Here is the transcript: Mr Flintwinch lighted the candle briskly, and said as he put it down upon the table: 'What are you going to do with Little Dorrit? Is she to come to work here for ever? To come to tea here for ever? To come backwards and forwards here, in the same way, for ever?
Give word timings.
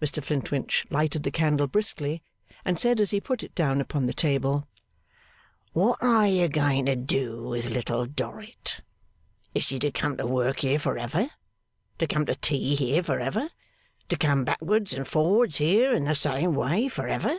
Mr 0.00 0.20
Flintwinch 0.20 0.84
lighted 0.90 1.22
the 1.22 1.30
candle 1.30 1.68
briskly, 1.68 2.24
and 2.64 2.80
said 2.80 2.98
as 2.98 3.12
he 3.12 3.20
put 3.20 3.44
it 3.44 3.54
down 3.54 3.80
upon 3.80 4.06
the 4.06 4.12
table: 4.12 4.66
'What 5.72 6.02
are 6.02 6.26
you 6.26 6.48
going 6.48 6.86
to 6.86 6.96
do 6.96 7.44
with 7.44 7.70
Little 7.70 8.04
Dorrit? 8.06 8.80
Is 9.54 9.62
she 9.62 9.78
to 9.78 9.92
come 9.92 10.16
to 10.16 10.26
work 10.26 10.58
here 10.58 10.80
for 10.80 10.98
ever? 10.98 11.30
To 12.00 12.08
come 12.08 12.26
to 12.26 12.34
tea 12.34 12.74
here 12.74 13.04
for 13.04 13.20
ever? 13.20 13.50
To 14.08 14.16
come 14.16 14.42
backwards 14.42 14.92
and 14.94 15.06
forwards 15.06 15.58
here, 15.58 15.92
in 15.92 16.06
the 16.06 16.16
same 16.16 16.56
way, 16.56 16.88
for 16.88 17.06
ever? 17.06 17.36